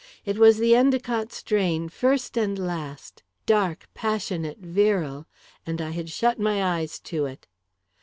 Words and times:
It 0.25 0.39
was 0.39 0.57
the 0.57 0.75
Endicott 0.75 1.31
strain, 1.31 1.87
first 1.87 2.35
and 2.35 2.57
last 2.57 3.21
dark, 3.45 3.87
passionate, 3.93 4.57
virile 4.57 5.27
and 5.63 5.79
I 5.79 5.91
had 5.91 6.09
shut 6.09 6.39
my 6.39 6.79
eyes 6.79 6.97
to 7.01 7.27
it! 7.27 7.45